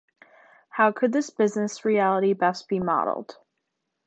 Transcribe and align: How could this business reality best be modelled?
How 0.69 0.91
could 0.91 1.13
this 1.13 1.29
business 1.29 1.85
reality 1.85 2.33
best 2.33 2.67
be 2.67 2.79
modelled? 2.79 3.37